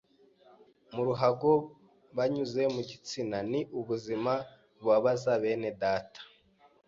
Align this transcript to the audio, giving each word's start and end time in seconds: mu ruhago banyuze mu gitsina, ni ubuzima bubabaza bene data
mu 0.93 1.01
ruhago 1.07 1.51
banyuze 2.17 2.61
mu 2.75 2.81
gitsina, 2.89 3.37
ni 3.51 3.61
ubuzima 3.79 4.33
bubabaza 4.77 5.31
bene 5.43 5.69
data 5.81 6.21